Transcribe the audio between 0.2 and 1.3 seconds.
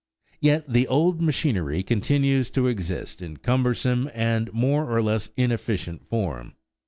Yet the old